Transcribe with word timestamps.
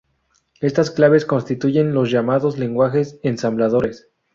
Estas 0.61 0.89
claves 0.89 1.25
constituyen 1.27 1.93
los 1.93 2.09
llamados 2.09 2.57
lenguajes 2.57 3.19
ensambladores. 3.21 4.09